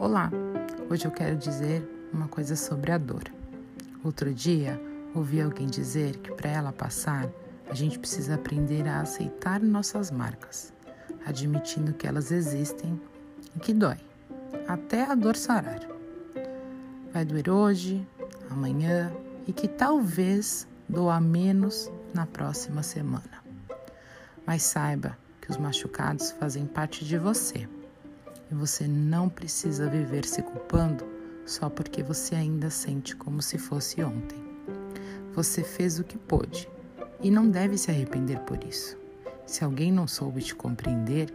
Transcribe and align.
Olá, 0.00 0.30
hoje 0.88 1.06
eu 1.06 1.10
quero 1.10 1.34
dizer 1.34 1.82
uma 2.12 2.28
coisa 2.28 2.54
sobre 2.54 2.92
a 2.92 2.98
dor. 2.98 3.24
Outro 4.04 4.32
dia 4.32 4.80
ouvi 5.12 5.40
alguém 5.40 5.66
dizer 5.66 6.18
que 6.18 6.30
para 6.30 6.48
ela 6.48 6.72
passar, 6.72 7.28
a 7.68 7.74
gente 7.74 7.98
precisa 7.98 8.36
aprender 8.36 8.86
a 8.86 9.00
aceitar 9.00 9.60
nossas 9.60 10.12
marcas, 10.12 10.72
admitindo 11.26 11.92
que 11.92 12.06
elas 12.06 12.30
existem 12.30 13.00
e 13.56 13.58
que 13.58 13.74
dói, 13.74 13.96
até 14.68 15.02
a 15.02 15.16
dor 15.16 15.34
sarar. 15.34 15.80
Vai 17.12 17.24
doer 17.24 17.50
hoje, 17.50 18.06
amanhã 18.48 19.12
e 19.48 19.52
que 19.52 19.66
talvez 19.66 20.68
doa 20.88 21.20
menos 21.20 21.90
na 22.14 22.24
próxima 22.24 22.84
semana. 22.84 23.42
Mas 24.46 24.62
saiba 24.62 25.18
que 25.40 25.50
os 25.50 25.56
machucados 25.56 26.30
fazem 26.30 26.66
parte 26.66 27.04
de 27.04 27.18
você 27.18 27.66
e 28.50 28.54
você 28.54 28.86
não 28.86 29.28
precisa 29.28 29.88
viver 29.88 30.24
se 30.24 30.42
culpando 30.42 31.04
só 31.44 31.70
porque 31.70 32.02
você 32.02 32.34
ainda 32.34 32.70
sente 32.70 33.16
como 33.16 33.40
se 33.40 33.58
fosse 33.58 34.02
ontem. 34.02 34.38
Você 35.34 35.62
fez 35.62 35.98
o 35.98 36.04
que 36.04 36.18
pôde 36.18 36.68
e 37.22 37.30
não 37.30 37.48
deve 37.48 37.78
se 37.78 37.90
arrepender 37.90 38.40
por 38.40 38.62
isso. 38.64 38.96
Se 39.46 39.64
alguém 39.64 39.90
não 39.90 40.06
soube 40.06 40.42
te 40.42 40.54
compreender, 40.54 41.32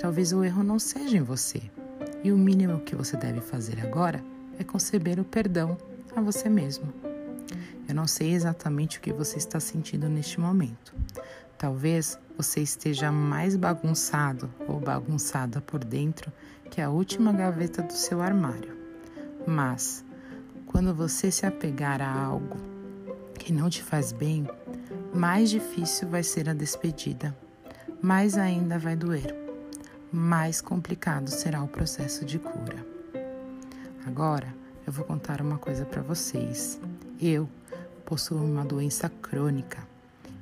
talvez 0.00 0.32
o 0.32 0.44
erro 0.44 0.62
não 0.62 0.78
seja 0.78 1.16
em 1.16 1.22
você. 1.22 1.62
E 2.22 2.30
o 2.30 2.36
mínimo 2.36 2.80
que 2.80 2.94
você 2.94 3.16
deve 3.16 3.40
fazer 3.40 3.80
agora 3.80 4.22
é 4.58 4.64
conceber 4.64 5.18
o 5.18 5.24
perdão 5.24 5.76
a 6.14 6.20
você 6.20 6.48
mesmo. 6.48 6.92
Eu 7.88 7.94
não 7.94 8.06
sei 8.06 8.32
exatamente 8.32 8.98
o 8.98 9.00
que 9.00 9.12
você 9.12 9.38
está 9.38 9.60
sentindo 9.60 10.08
neste 10.08 10.40
momento. 10.40 10.94
Talvez 11.58 12.18
você 12.36 12.60
esteja 12.60 13.12
mais 13.12 13.56
bagunçado 13.56 14.50
ou 14.66 14.80
bagunçada 14.80 15.60
por 15.60 15.84
dentro 15.84 16.32
que 16.74 16.80
a 16.80 16.90
última 16.90 17.32
gaveta 17.32 17.82
do 17.82 17.92
seu 17.92 18.20
armário. 18.20 18.76
Mas, 19.46 20.04
quando 20.66 20.92
você 20.92 21.30
se 21.30 21.46
apegar 21.46 22.02
a 22.02 22.12
algo 22.12 22.56
que 23.38 23.52
não 23.52 23.70
te 23.70 23.80
faz 23.80 24.10
bem, 24.10 24.44
mais 25.14 25.50
difícil 25.50 26.08
vai 26.08 26.24
ser 26.24 26.48
a 26.48 26.52
despedida, 26.52 27.32
mais 28.02 28.36
ainda 28.36 28.76
vai 28.76 28.96
doer, 28.96 29.32
mais 30.10 30.60
complicado 30.60 31.28
será 31.28 31.62
o 31.62 31.68
processo 31.68 32.24
de 32.24 32.40
cura. 32.40 32.84
Agora, 34.04 34.52
eu 34.84 34.92
vou 34.92 35.04
contar 35.04 35.40
uma 35.40 35.58
coisa 35.58 35.84
para 35.84 36.02
vocês. 36.02 36.80
Eu 37.20 37.48
possuo 38.04 38.44
uma 38.44 38.64
doença 38.64 39.08
crônica 39.08 39.78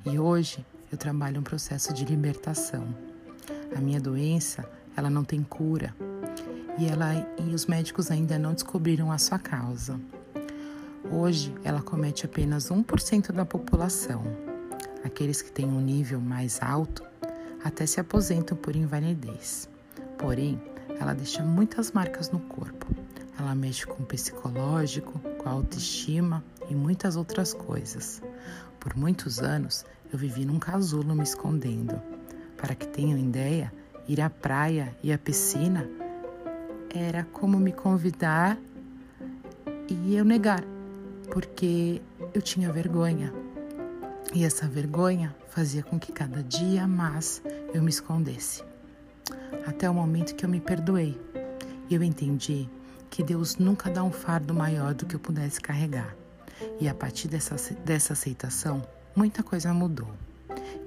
e 0.07 0.19
hoje 0.19 0.65
eu 0.91 0.97
trabalho 0.97 1.41
um 1.41 1.45
processo 1.45 1.93
de 1.93 2.07
libertação. 2.07 2.89
A 3.77 3.81
minha 3.83 4.01
doença, 4.01 4.67
ela 4.97 5.11
não 5.11 5.25
tem 5.25 5.43
cura, 5.43 5.95
e, 6.79 6.87
ela, 6.87 7.15
e 7.39 7.55
os 7.55 7.67
médicos 7.67 8.11
ainda 8.11 8.39
não 8.39 8.55
descobriram 8.55 9.13
a 9.13 9.19
sua 9.19 9.39
causa. 9.39 10.01
Hoje, 11.11 11.55
ela 11.63 11.83
comete 11.83 12.25
apenas 12.25 12.71
1% 12.71 13.33
da 13.33 13.45
população. 13.45 14.23
Aqueles 15.05 15.43
que 15.43 15.53
têm 15.53 15.67
um 15.67 15.81
nível 15.81 16.21
mais 16.21 16.63
alto 16.63 17.03
até 17.63 17.85
se 17.87 18.01
aposentam 18.01 18.57
por 18.57 18.75
invalidez. 18.75 19.69
Porém, 20.19 20.61
ela 20.99 21.13
deixa 21.15 21.43
muitas 21.43 21.93
marcas 21.93 22.31
no 22.31 22.41
corpo. 22.41 22.87
Ela 23.39 23.55
mexe 23.55 23.87
com 23.87 24.03
o 24.03 24.07
psicológico, 24.07 25.19
com 25.39 25.49
a 25.49 25.53
autoestima 25.53 26.45
e 26.71 26.75
muitas 26.75 27.17
outras 27.17 27.53
coisas. 27.53 28.23
Por 28.79 28.97
muitos 28.97 29.41
anos, 29.41 29.85
eu 30.13 30.19
vivi 30.19 30.45
num 30.45 30.59
casulo 30.59 31.15
me 31.15 31.23
escondendo. 31.23 32.01
Para 32.57 32.75
que 32.75 32.87
tenham 32.87 33.19
ideia, 33.19 33.73
ir 34.09 34.21
à 34.21 34.31
praia 34.31 34.97
e 35.03 35.13
à 35.13 35.19
piscina 35.19 35.89
era 36.95 37.25
como 37.33 37.59
me 37.59 37.73
convidar 37.73 38.59
e 39.89 40.15
eu 40.15 40.25
negar, 40.25 40.63
porque 41.31 42.03
eu 42.35 42.43
tinha 42.43 42.71
vergonha. 42.71 43.33
E 44.35 44.45
essa 44.45 44.67
vergonha 44.67 45.35
fazia 45.49 45.83
com 45.83 45.99
que 45.99 46.13
cada 46.13 46.43
dia 46.43 46.87
mais 46.87 47.43
eu 47.73 47.83
me 47.83 47.91
escondesse. 47.91 48.63
Até 49.67 49.89
o 49.89 49.95
momento 49.95 50.35
que 50.35 50.45
eu 50.45 50.49
me 50.49 50.61
perdoei. 50.61 51.19
Eu 51.91 52.03
entendi 52.03 52.69
que 53.11 53.23
Deus 53.23 53.57
nunca 53.57 53.91
dá 53.91 54.03
um 54.03 54.11
fardo 54.11 54.55
maior 54.55 54.95
do 54.95 55.05
que 55.05 55.15
eu 55.15 55.21
pudesse 55.21 55.61
carregar. 55.61 56.17
E 56.81 56.89
a 56.89 56.95
partir 56.95 57.29
dessa, 57.29 57.57
dessa 57.85 58.15
aceitação, 58.15 58.83
muita 59.15 59.43
coisa 59.43 59.73
mudou. 59.75 60.09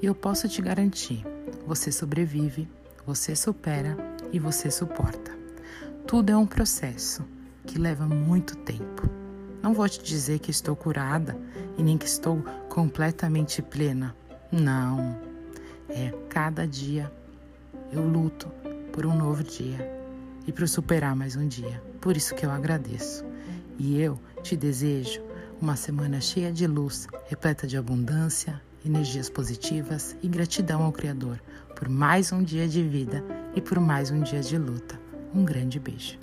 E 0.01 0.06
eu 0.06 0.16
posso 0.16 0.47
te 0.47 0.62
garantir: 0.62 1.24
você 1.66 1.91
sobrevive, 1.91 2.68
você 3.06 3.35
supera 3.35 3.96
e 4.31 4.40
você 4.40 4.72
suporta. 4.72 5.44
Tudo 6.08 6.30
é 6.30 6.38
um 6.38 6.46
processo 6.46 7.24
que 7.66 7.80
leva 7.80 8.06
muito 8.06 8.56
tempo. 8.58 9.10
Não 9.64 9.74
vou 9.74 9.90
te 9.90 10.04
dizer 10.04 10.38
que 10.38 10.52
estou 10.52 10.76
curada 10.76 11.36
e 11.80 11.84
nem 11.84 11.98
que 11.98 12.06
estou 12.06 12.44
completamente 12.70 13.60
plena. 13.64 14.16
Não. 14.52 15.18
É 15.90 16.14
cada 16.30 16.68
dia 16.68 17.12
eu 17.92 18.08
luto 18.08 18.48
por 18.94 19.08
um 19.08 19.18
novo 19.18 19.44
dia 19.44 19.92
e 20.46 20.52
para 20.52 20.68
superar 20.68 21.16
mais 21.16 21.36
um 21.36 21.48
dia. 21.48 21.82
Por 22.00 22.16
isso 22.16 22.36
que 22.36 22.46
eu 22.46 22.52
agradeço. 22.52 23.26
E 23.80 24.00
eu 24.00 24.20
te 24.44 24.56
desejo 24.56 25.24
uma 25.60 25.76
semana 25.76 26.22
cheia 26.22 26.52
de 26.52 26.68
luz, 26.68 27.08
repleta 27.28 27.66
de 27.66 27.78
abundância, 27.78 28.62
energias 28.86 29.28
positivas 29.28 30.16
e 30.22 30.28
gratidão 30.28 30.84
ao 30.84 30.92
Criador 30.92 31.42
por 31.76 31.90
mais 31.90 32.32
um 32.32 32.44
dia 32.44 32.68
de 32.68 32.84
vida 32.84 33.24
e 33.56 33.60
por 33.60 33.80
mais 33.80 34.12
um 34.12 34.22
dia 34.22 34.42
de 34.42 34.56
luta. 34.56 35.05
Um 35.35 35.44
grande 35.44 35.81
beijo. 35.81 36.18